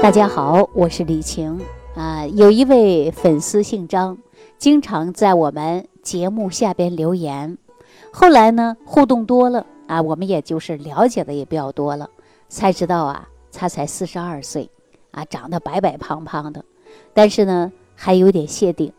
[0.00, 1.60] 大家好，我是李晴
[1.96, 2.24] 啊。
[2.28, 4.16] 有一位粉丝姓张，
[4.56, 7.58] 经常在我们节目下边留言。
[8.12, 12.08] 后来呢，互动多了啊，我们也就是了解的也比较多了，
[12.48, 14.70] 才知道啊，他才四十二岁
[15.10, 16.64] 啊，长得白白胖胖的，
[17.12, 18.92] 但是呢，还有点谢顶。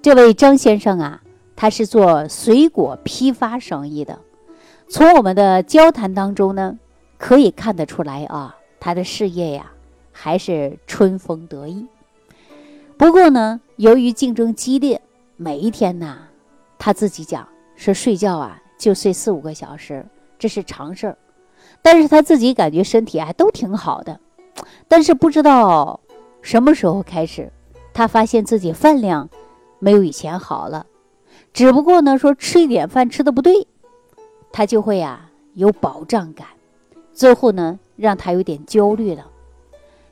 [0.00, 1.20] 这位张先生啊，
[1.54, 4.18] 他是做水果批发生意的。
[4.88, 6.78] 从我们的交谈当中呢，
[7.18, 9.70] 可以看得出来啊，他的事业呀。
[10.22, 11.86] 还是春风得意。
[12.98, 15.00] 不过呢，由于竞争激烈，
[15.38, 16.18] 每一天呢，
[16.78, 20.04] 他自己讲是睡觉啊，就睡四五个小时，
[20.38, 21.16] 这是常事儿。
[21.80, 24.20] 但是他自己感觉身体还都挺好的。
[24.88, 25.98] 但是不知道
[26.42, 27.50] 什么时候开始，
[27.94, 29.30] 他发现自己饭量
[29.78, 30.84] 没有以前好了。
[31.54, 33.66] 只不过呢，说吃一点饭吃的不对，
[34.52, 36.46] 他就会啊有饱胀感，
[37.14, 39.28] 最后呢，让他有点焦虑了。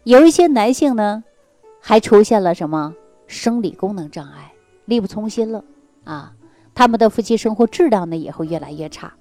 [0.05, 1.23] 有一些男性呢，
[1.81, 2.95] 还出现了什么
[3.27, 4.53] 生理功能障碍，
[4.87, 5.63] 力不从心了
[6.05, 6.33] 啊！
[6.75, 9.13] 他们的夫妻生活质量呢也会越来越差。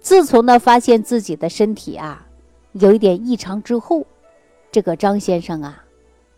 [0.00, 2.26] 自从呢发现自己的身体啊
[2.72, 4.04] 有一点异常之后，
[4.72, 5.82] 这个张先生啊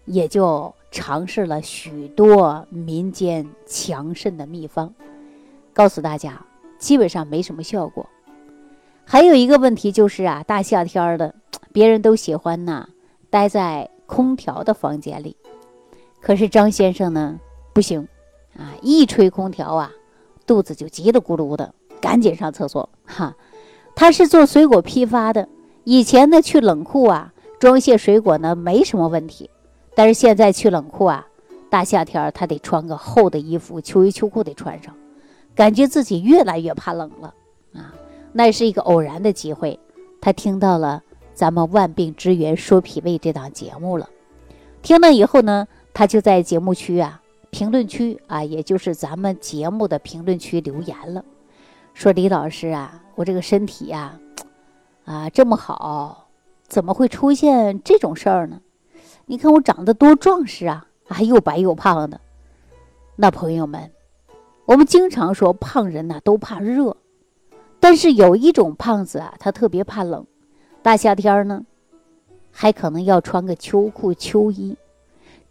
[0.04, 4.94] 也就尝试了许多民间强肾的秘方，
[5.72, 6.40] 告诉大家
[6.78, 8.06] 基本上没什么效果。
[9.04, 11.34] 还有一个问题就是啊，大夏天的，
[11.72, 12.88] 别人都喜欢呐。
[13.32, 15.34] 待在空调的房间里，
[16.20, 17.40] 可是张先生呢
[17.72, 18.06] 不行
[18.58, 18.76] 啊！
[18.82, 19.90] 一吹空调啊，
[20.46, 23.34] 肚子就叽里咕噜的，赶紧上厕所哈。
[23.94, 25.48] 他是做水果批发的，
[25.84, 29.48] 以前呢去冷库啊装卸水果呢没什么问题，
[29.94, 31.26] 但是现在去冷库啊，
[31.70, 34.94] 大夏天他得穿个厚的衣服，秋衣秋裤得穿上，
[35.54, 37.32] 感觉自己越来越怕冷了
[37.72, 37.94] 啊。
[38.34, 39.80] 那是一个偶然的机会，
[40.20, 41.02] 他听到了。
[41.34, 44.08] 咱们万病之源说脾胃这档节目了，
[44.82, 51.24] 听了以后呢，他就在节目区啊、评论区啊，也就是咱们节目的评论区留言了，
[51.94, 54.18] 说李老师啊，我这个身体呀，
[55.04, 56.28] 啊这么好，
[56.68, 58.60] 怎么会出现这种事儿呢？
[59.26, 62.20] 你看我长得多壮实啊，还又白又胖的。
[63.16, 63.90] 那朋友们，
[64.66, 66.96] 我们经常说胖人呐都怕热，
[67.80, 70.26] 但是有一种胖子啊，他特别怕冷。
[70.82, 71.64] 大夏天呢，
[72.50, 74.76] 还可能要穿个秋裤秋衣。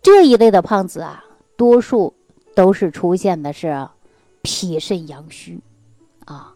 [0.02, 1.24] 这一类的胖子啊，
[1.56, 2.14] 多数
[2.54, 3.88] 都是出现的是
[4.42, 5.60] 脾肾阳虚
[6.26, 6.54] 啊。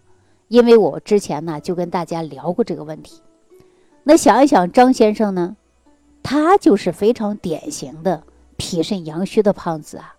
[0.47, 3.21] 因为我之前呢就跟大家聊过这个问题。
[4.03, 5.55] 那想一想，张先生呢，
[6.21, 8.21] 他就是非常典型的
[8.57, 10.15] 脾肾阳虚的胖子啊。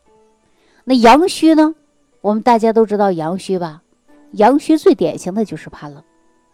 [0.85, 1.75] 那阳虚呢，
[2.23, 3.83] 我们大家都知道阳虚吧？
[4.33, 6.03] 阳虚最典型的就是怕冷，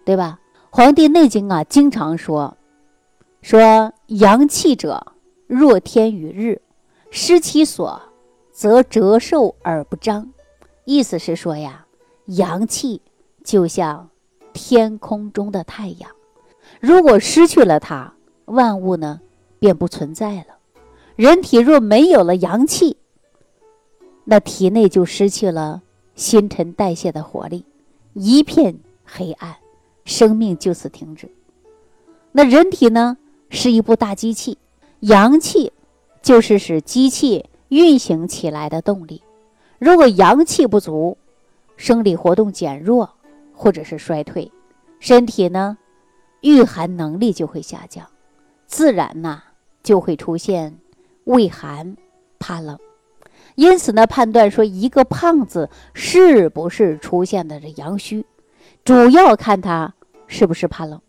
[0.04, 0.38] 对吧？
[0.74, 2.56] 《黄帝内经》啊，经常说，
[3.42, 5.12] 说阳气者，
[5.46, 6.62] 若天与日，
[7.10, 8.00] 失其所，
[8.52, 10.32] 则折寿而不彰。
[10.86, 11.84] 意思是说呀，
[12.24, 13.02] 阳气
[13.44, 14.08] 就像
[14.54, 16.10] 天空中的太阳，
[16.80, 18.14] 如果失去了它，
[18.46, 19.20] 万物呢
[19.58, 20.56] 便不存在了。
[21.16, 22.96] 人体若没有了阳气，
[24.24, 25.82] 那体内就失去了
[26.14, 27.66] 新陈代谢的活力，
[28.14, 29.54] 一片黑暗。
[30.04, 31.28] 生命就此停止。
[32.32, 33.16] 那人体呢，
[33.50, 34.58] 是一部大机器，
[35.00, 35.72] 阳气
[36.22, 39.22] 就是使机器运行起来的动力。
[39.78, 41.18] 如果阳气不足，
[41.76, 43.10] 生理活动减弱
[43.52, 44.50] 或者是衰退，
[45.00, 45.76] 身体呢，
[46.40, 48.06] 御寒能力就会下降，
[48.66, 49.42] 自然呐
[49.82, 50.78] 就会出现
[51.24, 51.96] 畏寒
[52.38, 52.78] 怕冷。
[53.56, 58.24] 因此呢，判断说一个胖子是不是出现的这阳虚。
[58.84, 59.94] 主要看他
[60.26, 61.00] 是不是怕冷，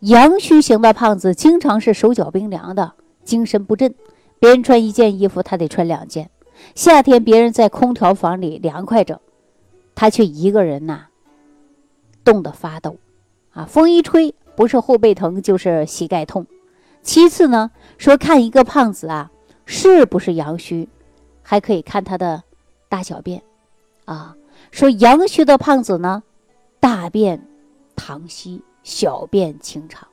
[0.00, 3.94] 阳虚型的胖子经常是手脚冰凉的，精神不振。
[4.38, 6.30] 别人穿一件衣服，他得穿两件。
[6.74, 9.20] 夏天别人在空调房里凉快着，
[9.94, 11.08] 他却一个人呐，
[12.24, 12.96] 冻得发抖。
[13.52, 16.46] 啊，风一吹，不是后背疼就是膝盖痛。
[17.02, 19.30] 其次呢，说看一个胖子啊，
[19.66, 20.88] 是不是阳虚，
[21.42, 22.42] 还可以看他的
[22.88, 23.42] 大小便。
[24.06, 24.34] 啊，
[24.70, 26.22] 说阳虚的胖子呢。
[26.82, 27.40] 大便
[27.94, 30.08] 溏稀，小便清长。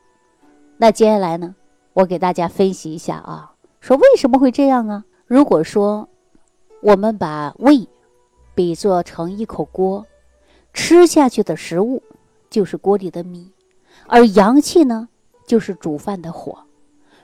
[0.76, 1.56] 那接下来呢？
[1.94, 5.04] 我给大家分析一下啊，说为什么会这样啊？
[5.26, 6.08] 如果说
[6.80, 7.88] 我们把胃
[8.54, 10.06] 比作成一口锅，
[10.72, 12.00] 吃下去的食物
[12.48, 13.52] 就是锅里的米，
[14.06, 15.08] 而阳气呢
[15.48, 16.56] 就是煮饭的火。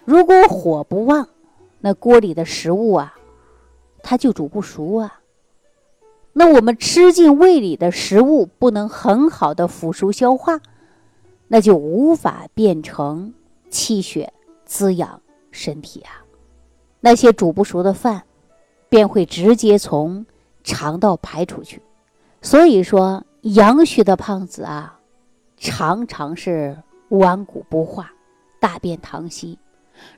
[0.05, 1.29] 如果火不旺，
[1.79, 3.15] 那锅里的食物啊，
[4.03, 5.21] 它就煮不熟啊。
[6.39, 10.61] 那我们吃进胃里的食物不能很好的腐熟消化，
[11.49, 13.33] 那就无法变成
[13.71, 14.35] 气血
[14.67, 16.21] 滋养身体啊，
[17.01, 18.25] 那些煮不熟的饭，
[18.91, 20.27] 便会直接从
[20.63, 21.81] 肠道排出去。
[22.43, 25.01] 所以说，阳虚的胖子啊，
[25.57, 26.77] 常常是
[27.09, 28.13] 顽固不化，
[28.61, 29.59] 大便溏稀。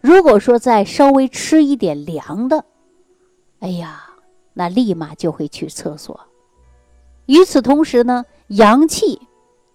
[0.00, 2.64] 如果说再稍微吃一点凉的，
[3.60, 4.07] 哎呀，
[4.58, 6.19] 那立马就会去厕所。
[7.26, 9.20] 与此同时呢，阳气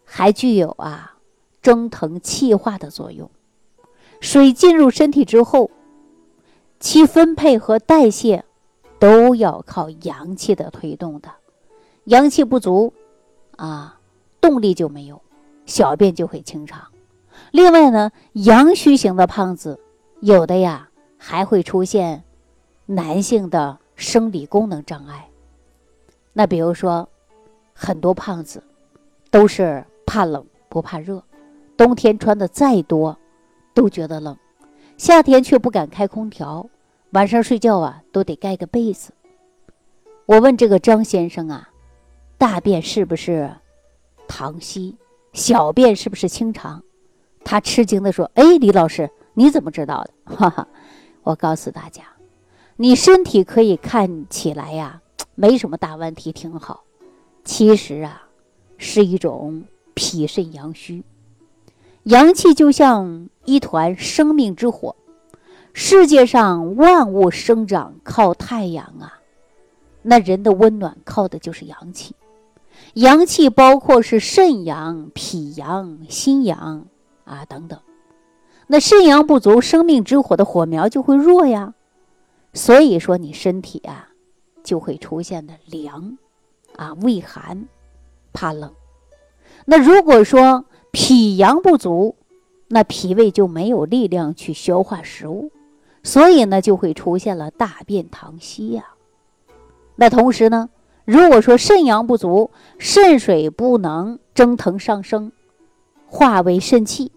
[0.04, 1.16] 还具有啊
[1.62, 3.32] 蒸腾气化的作用。
[4.20, 5.72] 水进入身体之后，
[6.82, 8.44] 其分配和代谢
[9.00, 11.30] 都要靠阳气的推动的。
[12.04, 12.94] 阳气不足，
[13.56, 13.98] 啊，
[14.42, 15.22] 动力就没有，
[15.66, 16.88] 小便就会清长。
[17.52, 19.80] 另外呢，阳虚型的胖子，
[20.20, 22.26] 有的呀还会出现
[22.86, 25.30] 男性的生理功能障碍。
[26.34, 27.08] 那比如说，
[27.74, 28.64] 很多胖子
[29.30, 31.24] 都是怕冷不怕热，
[31.76, 33.18] 冬天穿的再多。
[33.76, 34.38] 都觉得冷，
[35.00, 36.70] 夏天却不敢开空调，
[37.14, 39.12] 晚上睡觉啊都得盖个被子。
[40.28, 41.70] 我问这个张先生啊，
[42.38, 43.50] 大便是不是
[44.28, 44.96] 溏稀，
[45.32, 46.84] 小便是不是清长？
[47.44, 50.68] 他吃惊的说：“哎，李老师，你怎么知道的？”哈哈，
[51.24, 52.04] 我告诉大家，
[52.76, 55.02] 你身体可以看起来呀
[55.36, 56.84] 没什么大问题，挺好，
[57.44, 58.24] 其实啊
[58.78, 61.04] 是一种脾肾阳虚。
[62.04, 64.96] 阳气就像一团生命之火，
[65.74, 69.20] 世界上万物生长靠太阳啊，
[70.02, 72.16] 那人的温暖靠的就是阳气。
[72.96, 76.86] 阳气包括是肾阳、脾阳、心阳
[77.24, 77.80] 啊等等。
[78.68, 81.74] 那肾阳不足，生命之火的火苗就会弱呀。
[82.54, 84.10] 所以说你身体啊
[84.64, 86.18] 就会出现的凉
[86.76, 87.68] 啊畏寒、
[88.32, 88.74] 怕冷。
[89.66, 92.16] 那如果说，脾阳不足，
[92.68, 95.52] 那脾胃就没有力量去消化食物，
[96.04, 98.94] 所以呢就会出现了大便溏稀呀。
[99.96, 100.70] 那同时呢，
[101.06, 105.32] 如果说肾阳不足，肾水不能蒸腾上升，
[106.08, 107.12] 化为肾气，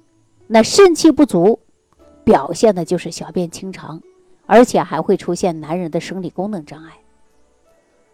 [0.47, 1.61] 那肾气不足，
[2.25, 4.01] 表现的就是小便清长，
[4.47, 6.93] 而且还会出现男人的生理功能障碍。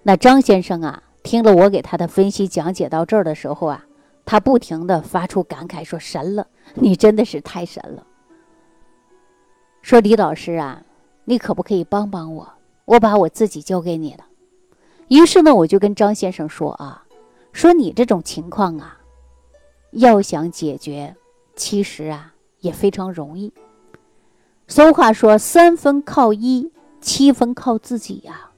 [0.02, 3.87] 那张先生啊，听了我给他的分析讲解到这儿的时候啊。
[4.25, 8.06] 他不停的发出感慨，说：“神了， 你真的是太神了。”
[9.82, 10.84] 说李老师啊，
[11.25, 12.49] 你可不可以帮帮我？
[12.84, 14.25] 我把我自己交给你了。
[15.08, 17.05] 于是呢，我就跟张先生说啊，
[17.52, 18.96] 说你这种情况啊，
[19.90, 21.17] 要想解决，
[21.56, 23.52] 其实啊也非常容易。
[24.66, 26.70] 俗话说：“三分靠医，
[27.00, 28.50] 七分靠自己呀。”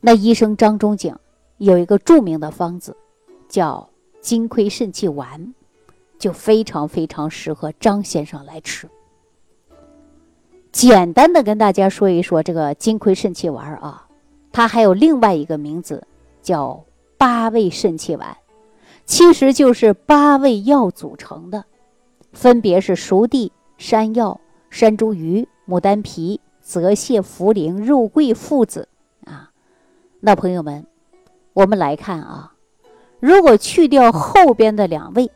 [0.00, 1.16] 那医生张仲景
[1.58, 2.96] 有一个著名的方子，
[3.48, 3.88] 叫。
[4.24, 5.52] 金匮肾气丸
[6.18, 8.88] 就非常非常适合张先生来吃。
[10.72, 14.08] 简单的跟大家说一说这个金匮肾气丸啊，
[14.50, 16.06] 它还有另外一个名字
[16.40, 16.82] 叫
[17.18, 18.34] 八味肾气丸，
[19.04, 21.62] 其实就是八味药组成的，
[22.32, 24.40] 分别是熟地、山药、
[24.74, 28.88] 山茱萸、牡丹皮、泽泻、茯苓、肉桂、附子
[29.24, 29.52] 啊。
[30.18, 30.84] 那朋友们，
[31.52, 32.54] 我们来看啊。
[33.20, 35.30] 如果去掉后边的两味，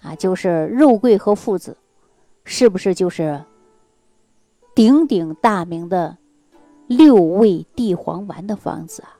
[0.00, 1.76] 啊，就是肉桂和附子，
[2.44, 3.42] 是不是就是
[4.76, 6.16] 鼎鼎大名的
[6.86, 9.18] 六味地黄丸的方子啊？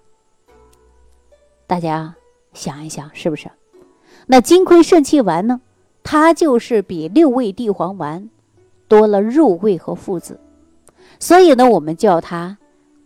[1.66, 2.14] 大家
[2.52, 3.50] 想一想，是不是？
[4.28, 5.60] 那金匮肾气丸呢？
[6.04, 8.30] 它就是比六味地黄丸
[8.88, 10.40] 多了肉桂和附子，
[11.20, 12.58] 所以呢，我们叫它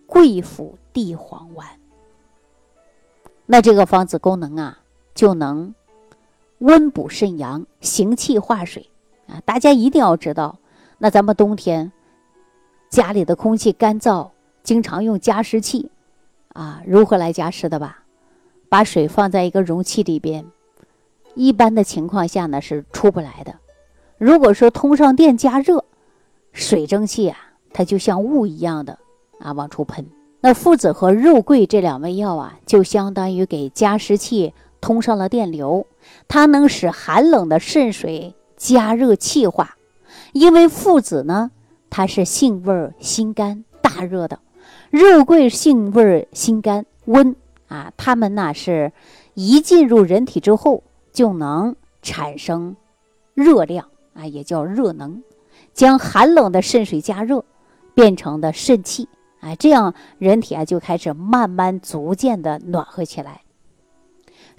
[0.07, 1.69] 桂附地黄丸。
[3.47, 4.79] 那这个方子功能啊？
[5.15, 5.75] 就能
[6.59, 8.89] 温补肾阳、行气化水
[9.27, 9.43] 啊！
[9.45, 10.59] 大家一定要知道，
[10.97, 11.93] 那咱们冬天
[12.89, 14.31] 家里的空气干燥，
[14.62, 15.91] 经常用加湿器
[16.55, 18.05] 啊，如何来加湿的吧？
[18.71, 20.47] 把水放在一个容器里边，
[21.35, 23.57] 一般的情况下呢是出不来的。
[24.23, 25.85] 如果说通上电加热，
[26.52, 27.37] 水蒸气啊，
[27.73, 28.97] 它就像雾一样的
[29.41, 30.07] 啊往出喷。
[30.41, 34.55] 那附子和肉桂这两味药啊，就相当于给加湿器。
[34.81, 35.88] 通上了电流，
[36.29, 39.76] 它能使寒冷的渗水加热气化。
[40.33, 41.50] 因为附子呢，
[41.91, 44.37] 它是性味心肝大热的；
[44.91, 47.35] 肉桂性味心肝温
[47.67, 47.93] 啊。
[47.97, 48.93] 它们呢是
[49.35, 52.76] 一进入人体之后就能产生
[53.35, 55.23] 热量啊，也叫热能，
[55.73, 57.45] 将寒冷的肾水加热
[57.95, 59.09] 变成的肾气
[59.40, 63.42] 啊，这样人体啊就开始慢慢逐渐的暖和起来。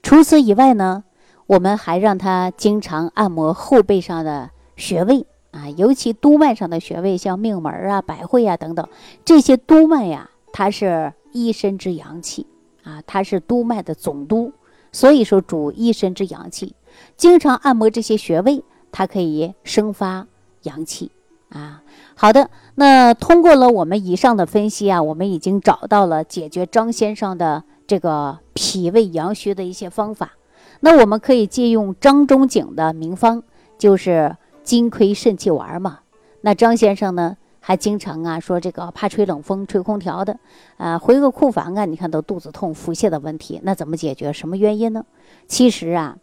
[0.02, 1.04] 除此以外呢，
[1.48, 8.88] 我们还让他经常按摩后背上的穴位啊，尤其督脉上的穴位，像命门啊、百会啊等等，
[9.24, 12.48] 这些督脉呀，它是一身之阳气
[12.84, 14.52] 啊，它是督脉的总督，
[14.92, 16.76] 所以说主一身之阳气。
[17.16, 20.26] 经常按摩这些穴位，它可以生发
[20.62, 21.12] 阳气
[21.50, 21.84] 啊。
[22.16, 30.32] 好的，那通过了我们以上的分析啊，我们已经找到了解决张先生的这个脾胃阳虚的一些方法。
[30.80, 33.42] 那我们可以借用张仲景的名方，
[33.78, 36.00] 就是金匮肾气丸嘛。
[36.42, 40.38] 那张先生呢，还经常啊说这个怕吹冷风、吹空调的，
[40.78, 44.32] 啊回个库房啊，你看都肚子痛、腹泻的问题，那怎么解决？
[44.34, 45.06] 什么原因呢？
[45.48, 46.18] 其实啊，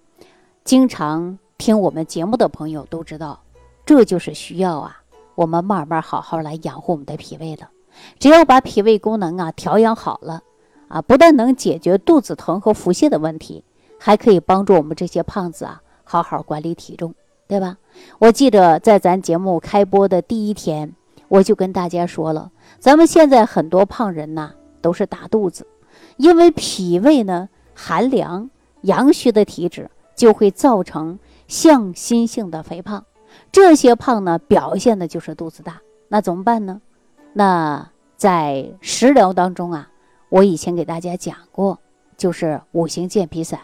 [0.62, 3.38] 经常听我们节目的朋友都知道，
[3.84, 5.02] 这就是需要啊。
[5.34, 7.68] 我们慢慢好好来养护我们的脾胃了，
[8.18, 10.42] 只要把脾胃功能啊调养好了，
[10.88, 13.62] 啊，不但能解决肚子疼和腹泻的问题，
[13.98, 17.14] 还可以帮助我们这些胖子啊好好管理体重，
[17.46, 17.76] 对吧？
[18.18, 20.94] 我记得在咱节目开播的第一天，
[21.28, 25.66] 我就跟大家说了，咱们现在很多胖人呐都是大肚子，
[26.16, 28.48] 因为脾胃呢寒凉、
[28.82, 31.18] 阳虚的体质，就会造成
[31.50, 33.04] 向心性的肥胖。
[33.50, 36.80] 这些胖呢，表现的就是肚子大，那怎么办呢？
[37.32, 39.90] 那在食疗当中啊，
[40.28, 41.80] 我以前给大家讲过，
[42.16, 43.60] 就是五行健脾散。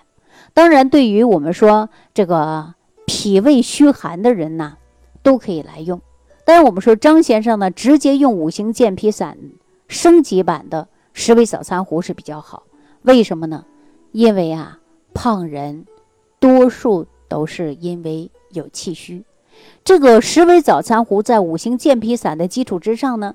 [0.52, 2.75] 当然，对于我们说这个
[3.07, 4.76] 脾胃虚寒的人呢，
[5.23, 6.02] 都可以来用。
[6.45, 9.38] 但是我们说张先生呢，直接用五行健脾散
[9.87, 12.64] 升级版的十味早餐壶是比较好。
[13.02, 13.64] 为什么呢？
[14.11, 14.81] 因为啊，
[15.14, 15.87] 胖人
[16.40, 19.25] 多数都是因为有气虚。
[19.85, 23.35] 这个十味早餐壶在五行健脾散的基础之上呢，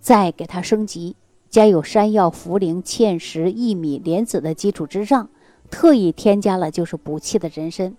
[0.00, 1.16] 再给它升级，
[1.50, 5.28] 加有山药、茯苓、芡实、薏米、莲子的基础之上，
[5.70, 7.94] 特意添加了就是补气的人参，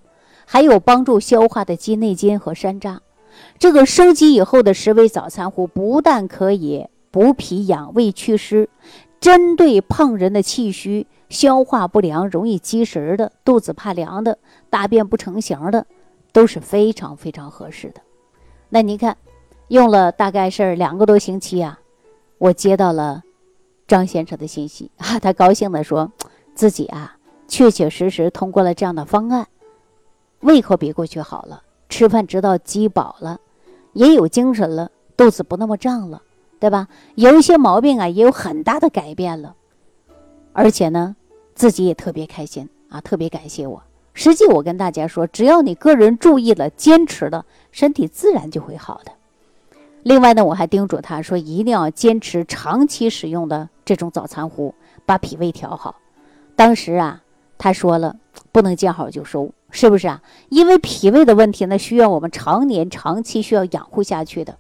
[0.45, 2.99] 还有帮助消化的鸡内金和山楂。
[3.59, 8.69] 这个升级以后的十味早餐壶，不但可以补脾养胃祛湿，
[9.21, 14.37] 针对胖人的气虚、消化不良、容易积食的、肚子怕凉的、
[14.69, 15.85] 大便不成形的。
[16.33, 17.99] 都是非常非常合适的。
[18.69, 19.17] 那您看，
[19.67, 21.77] 用了大概是两个多星期啊，
[22.37, 23.21] 我接到了
[23.85, 26.09] 张先生的信息啊，他高兴的说，
[26.55, 27.17] 自己啊
[27.49, 29.45] 确确实实通过了这样的方案，
[30.39, 33.41] 胃口比过去好了，吃饭直到饥饱了，
[33.91, 36.21] 也有精神了，肚子不那么胀了，
[36.61, 36.87] 对吧？
[37.15, 39.55] 有一些毛病啊，也有很大的改变了，
[40.53, 41.15] 而且呢，
[41.55, 43.81] 自己也特别开心啊，特别感谢我。
[44.13, 49.11] 实际我跟大家说，只要你个人注意了、坚持了，身体自然就会好的。
[50.03, 55.95] 另外呢，我还叮嘱他说，一定要坚持长期使用的这种早餐壶，把脾胃调好。
[56.55, 57.23] 当时啊，
[57.57, 58.17] 他说了，
[58.51, 60.21] 不能见好就收，是不是啊？
[60.49, 64.57] 因为脾胃的问题呢，需要我们常年、长期需要养护下去的，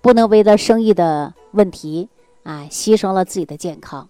[0.00, 2.08] 不能为了生意的问题
[2.42, 4.08] 啊，牺牲了自己的健康。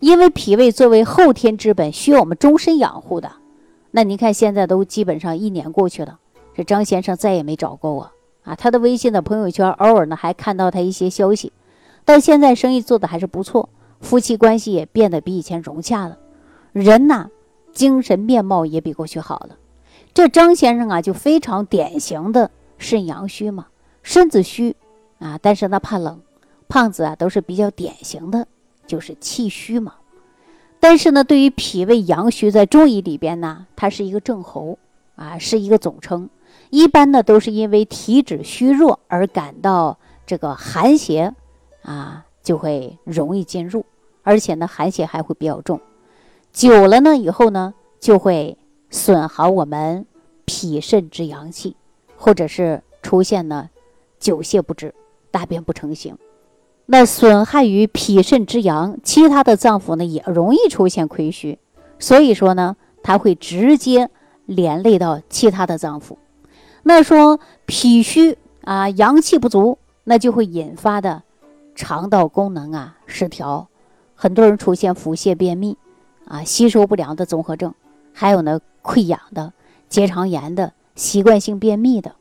[0.00, 3.32] 因为脾胃作为后天之本，需要我们终身养护的。
[3.92, 6.18] 那您看，现在都基本上一年过去了，
[6.54, 8.10] 这张先生再也没找过我
[8.42, 8.54] 啊。
[8.54, 11.52] 他的微信的朋友圈偶尔呢还看到他一些消息，
[12.04, 13.68] 到现在生意做的还是不错，
[14.00, 16.18] 夫妻关系也变得比以前融洽了，
[16.72, 17.28] 人呐，
[17.72, 19.56] 精神面貌也比过去好了。
[20.14, 23.66] 这张先生啊，就非常典型的肾阳虚嘛，
[24.02, 24.74] 身子虚
[25.22, 26.20] 啊，但是呢怕冷，
[26.68, 28.48] 胖子啊都是比较典型的，
[28.86, 29.94] 就是气虚嘛。
[30.80, 34.78] 但是呢，对于脾胃阳虚，在中医里边呢，它是一个症候，
[35.14, 36.28] 啊，是一个总称。
[36.70, 41.32] 一般呢，都是因为体质虚弱而感到这个寒邪，
[41.82, 43.86] 啊，就会容易进入，
[44.22, 45.80] 而且呢，寒邪还会比较重。
[46.52, 48.58] 久了呢，以后呢，就会
[48.90, 50.04] 损耗我们
[50.44, 51.76] 脾肾之阳气，
[52.16, 53.70] 或者是出现呢
[54.18, 54.92] 久泻不止、
[55.32, 56.16] 大便不成形。
[56.86, 61.58] 那损害于脾肾之阳，其他的脏腑呢也容易出现亏虚，
[61.98, 64.10] 所以说呢，它会直接
[64.46, 66.16] 连累到其他的脏腑。
[66.82, 71.22] 那说脾虚啊，阳气不足，那就会引发的
[71.74, 73.68] 肠道功能啊失调，
[74.14, 75.78] 很多人出现腹泻、便秘
[76.26, 77.72] 啊、吸收不良的综合症，
[78.12, 79.52] 还有呢溃疡的、
[79.88, 82.16] 结肠炎的、习惯性便秘的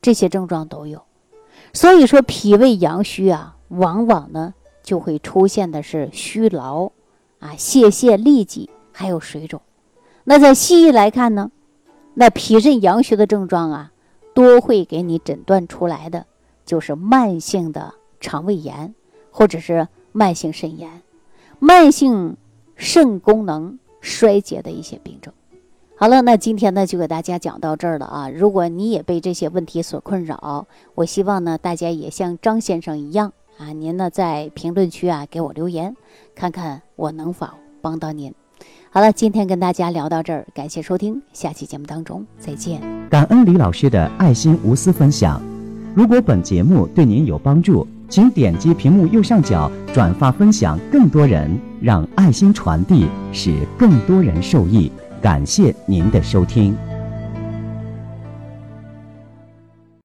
[0.00, 1.02] 这些症状都有。
[1.74, 3.50] 所以说脾胃阳虚啊。
[3.68, 4.54] 往往呢，
[4.84, 6.92] 就会出现的是虚劳，
[7.40, 9.60] 啊，泄泻、痢疾，还有水肿。
[10.22, 11.50] 那在西医来看呢，
[12.12, 13.92] 那脾肾阳虚的症状啊，
[14.32, 16.26] 多会给你诊断出来的
[16.64, 18.94] 就是慢性的肠胃炎，
[19.32, 21.02] 或者是慢性肾炎、
[21.58, 22.36] 慢性
[22.76, 25.32] 肾功能衰竭的一些病症。
[25.96, 28.28] 好了，那今天呢就给大家讲到这儿了啊。
[28.28, 35.94] 如果你也被这些问题所困扰，我希望呢大家也像张先生一样啊，您呢在评论区啊给我留言，
[36.34, 37.46] 看看我能否
[37.80, 38.34] 帮到您。
[38.90, 42.80] 好了，今天跟大家聊到这儿，感谢收听，下期节目当中再见。
[43.08, 45.40] 感恩李老师的爱心无私分享。
[45.94, 54.90] 如果本节目对您有帮助，请点击屏幕右上角转发分享，更多人让爱心传递，使更多人受益。
[55.24, 56.76] 感谢您的收听。